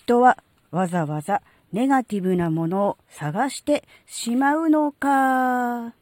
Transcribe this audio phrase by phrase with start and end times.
[0.00, 0.38] 人は
[0.70, 5.92] わざわざネガティブなものを探してしまうのか。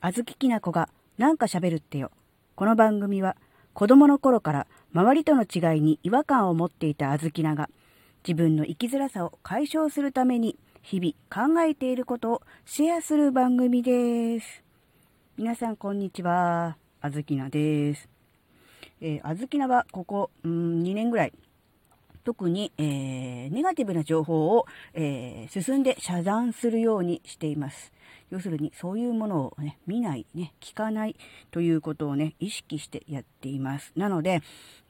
[0.00, 0.88] あずききなこが
[1.18, 2.10] なんか喋るってよ。
[2.56, 3.36] この番組は
[3.74, 7.70] 子供の頃から周りとの違いに違和感を持っていたあずきなが
[8.26, 14.64] 自分の生きづらさを解消するために日々考えていることをシェアする番組です。
[15.38, 16.76] 皆さんこんにちは。
[17.00, 18.08] あずきなです。
[19.00, 21.32] えー、あずきなはここ、うん、2年ぐらい
[22.24, 27.92] 特に、えー、ネガティブな情報を、えー、進んで遮断するようにしています。
[28.30, 31.16] 要するに、そういうものをね、見ない、ね、聞かない
[31.50, 33.92] ということをね、意識してやっています。
[33.94, 34.40] なので、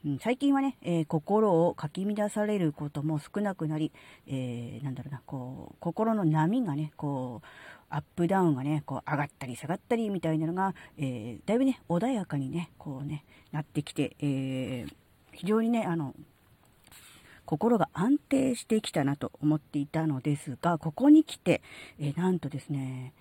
[0.05, 3.91] うん、最近はね、えー、心をかき乱されることも少なくなり、
[4.27, 7.47] えー、なんだろうな、こう、心の波がね、こう、
[7.89, 14.93] アップダウンがね、こう上がったり下がったりみたいなのが、えー、だいぶね、穏やかにね、こうね、なってきて、えー、
[15.31, 16.15] 非常にね、あの、
[17.45, 21.61] 心が安定してきたなと思っていたのですが、ここに来て、
[21.99, 23.13] え、なんとですね、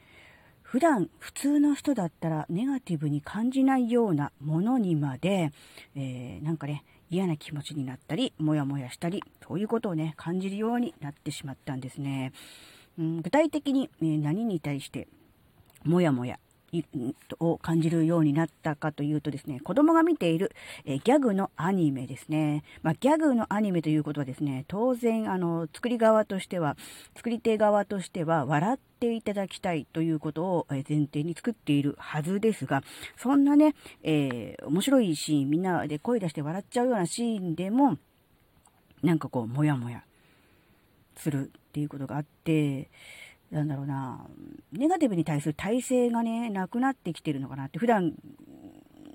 [0.63, 5.51] 普段普通の人だったらネガティブに感じないようなものにまで、
[5.95, 12.33] えー、なんかね、嫌な気持ちになったり、もやもやしたり、そういうことをね、感じるようになってしまったんですね。
[12.99, 15.09] うん、具体的に、え、何に対して、
[15.85, 16.39] もやもや
[17.39, 20.53] を感じるようになったかというとですね、子供が見ている、
[20.87, 22.65] えギャグのアニメですね。
[22.83, 26.77] まあ、ギャグのアニメということはですね、当然、あの、作り側としては、
[27.15, 32.83] 作り手側としては、笑っていただきたいということを前提に作っているはずですが、
[33.19, 37.99] そんなね、えー、面白いシーン、みんなで声出して笑っちゃうようなシーンでも、
[39.03, 40.05] なんかこう、もやもや
[41.17, 42.89] するっていうことがあって、
[43.53, 44.27] なんだろうな、
[44.73, 48.15] ネガティブに対する耐性がね、なくなってきてるのかなって、普段、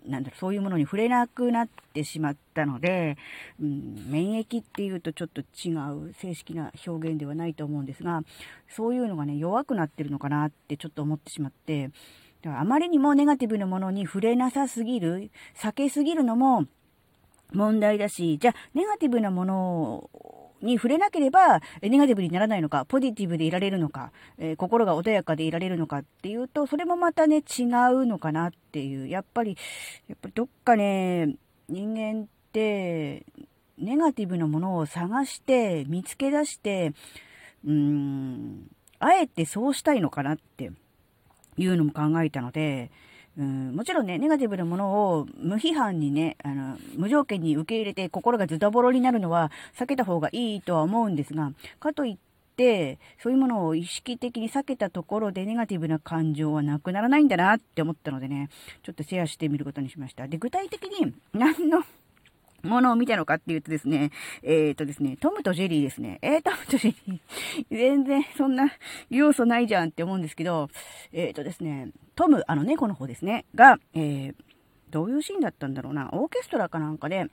[0.05, 3.17] なんだろう、そういうものに触れなくなってしまったので、
[3.59, 5.73] うん、免疫っていうとちょっと違
[6.09, 8.21] う正式な表現ではないと思うんですが、
[8.69, 11.89] そういうのがね、弱くなってるのかなってちょっと思ってしまって、
[12.43, 16.65] だからあまりにもネガティブなものに触れなさすぎる、避けすぎるのも
[17.53, 27.63] 問題だし、じゃあ、ネガティブなものをに触れなければ、ネガティブにならないのか、ポジティブでいられるのか、えー、心が穏やかでいられるのかっていうと、それもまたね、違
[27.93, 29.07] うのかなっていう。
[29.07, 29.57] やっぱり、
[30.07, 31.35] やっぱりどっかね、
[31.69, 33.25] 人間って、
[33.77, 36.93] ネガティブなものを探して、見つけ出して、
[37.65, 40.71] うーん、あえてそうしたいのかなって
[41.57, 42.91] いうのも考えたので、
[43.37, 52.17] うん、もちろんね、ネガティブなものを無批判にね、あの、無条件に受け入れて心がズタボロになるのは避けた方がいいとは思うんですが、かといっ
[52.55, 58.49] て、そういうものを意識的に避けたところでネガティブな感情はなくならないんだなって思ったのでね、
[58.81, 60.27] ちょっとシェアしてみることにしました。
[60.27, 61.83] で、具体的に何の
[62.67, 64.11] ものを見たのかっていうとですね、
[64.43, 66.19] えっ、ー、とですね、トムとジェリーですね。
[66.21, 68.71] えー、トムとジェリー、全然そんな
[69.09, 70.69] 要素ないじゃんって思うんですけど、
[71.11, 74.35] えっ、ー、とですね、トム、あの猫の方ですね、が、えー、
[74.89, 77.25] どういうシーンだったんだろうな、オーケストラかなんかで、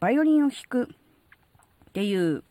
[0.00, 2.44] バイオリンを弾くっていう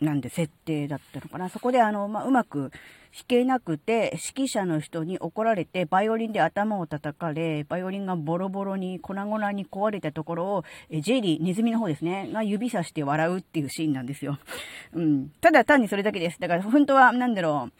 [0.00, 1.48] なんで設定だったのかな。
[1.48, 2.70] そこであの、まあ、うまく
[3.14, 14.38] 弾けなくて、指揮者の人に怒られて、バイオリンで頭を叩かれ、バイオリンがボロボロに粉々に壊れたところを、えジェリー、ネズミの方ですね、が指さして笑うっていうシーンなんですよ。
[14.94, 15.30] うん。
[15.40, 16.40] ただ単にそれだけです。
[16.40, 17.70] だから本当は、なんだろ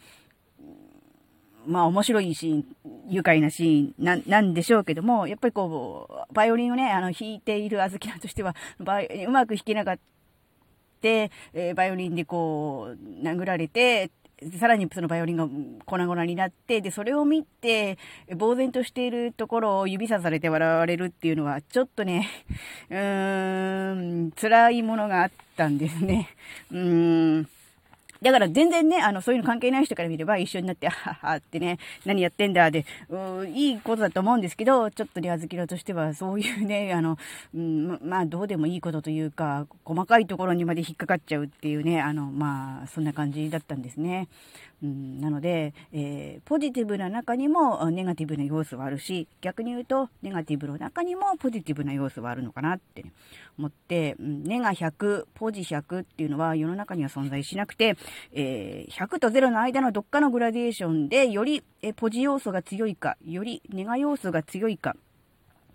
[1.67, 2.65] う、まあ面白いシーン、
[3.09, 8.83] 愉快なシーンなんでしょうけども、やっぱりこう、バイオリンをね、あの、弾いているあずきなとしては、う
[9.31, 10.01] まく弾けなかった、
[11.03, 14.11] えー、バイオリンでこう、殴られて、
[14.59, 15.47] さらにそのバイオリンが
[15.85, 17.97] 粉々になって、で、それを見て、
[18.37, 22.27] 呆然としているところを指さされて笑われるっていうのは、ちょっとね、
[22.89, 26.29] うーん、辛いものがあったんですね。
[26.71, 27.47] うーん。
[28.25, 37.19] だから全然ね、あの、そういうの関係ない人から見れば一緒になって、あははってね、何やってんだで、ういいことだと思うんですけど、ちょっとね、あずきらとしては、そういうね、あの、
[37.53, 44.27] うん、まあ、どうでもいいことというか、細かいところにまで引っかかっちゃうっていうね、あの、まあ、そんな感じだったんですね。
[44.83, 53.11] うん、なので、えー、ポジティブな中にもネガティブな要素はあるし、逆に言うと、ネガティブの中にもポジティブな要素はあるのかなって、ね、
[53.57, 57.97] 思って、うん、ネガ100、ポジ100っていうのは世の中には存在しなくて、
[58.33, 64.95] えー、100と0の間のどっかのグラデーションで、より、えポジ要素が強いか、よりネガ要素が強いか、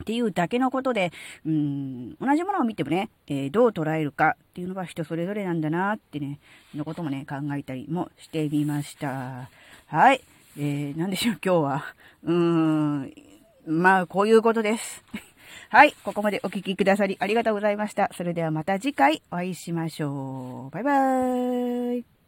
[0.01, 1.13] っていうだけのことで、
[1.47, 6.41] うん、同じものを見てもね、えー、どう捉えるかっていうのは人それぞれなんだなってね、
[6.75, 9.51] のこともね、考えたりもしてみました。
[9.87, 10.23] はい。
[10.59, 11.85] えー、なんでしょう、今日は。
[12.25, 13.15] うーん、
[13.67, 15.05] まあ、こういうことです。
[15.69, 15.95] はい。
[16.03, 18.11] ここまでお聞きくださりありがとうございました。
[18.15, 20.71] それではまた次回お会いしましょう。
[20.71, 22.20] バイバーイ。